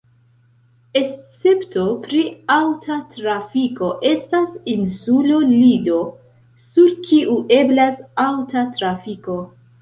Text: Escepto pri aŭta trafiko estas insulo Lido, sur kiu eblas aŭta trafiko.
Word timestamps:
Escepto 0.99 1.83
pri 2.05 2.21
aŭta 2.53 2.97
trafiko 3.17 3.89
estas 4.13 4.55
insulo 4.77 5.37
Lido, 5.51 5.99
sur 6.65 6.91
kiu 7.11 7.37
eblas 7.59 8.03
aŭta 8.27 8.67
trafiko. 8.81 9.39